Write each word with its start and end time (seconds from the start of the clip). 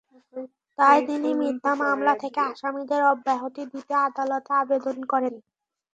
তাই 0.79 0.99
তিনি 1.07 1.29
মিথ্যা 1.41 1.71
মামলা 1.81 2.13
থেকে 2.23 2.39
আসামিদের 2.51 3.01
অব্যাহতি 3.11 3.63
দিতে 3.73 3.93
আদালতে 4.07 4.51
আবেদন 4.61 4.97
করেন। 5.11 5.35